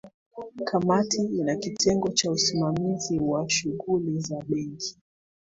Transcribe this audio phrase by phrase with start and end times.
[0.63, 4.97] kamati ina kitengo cha usimamizi wa shughuli za benki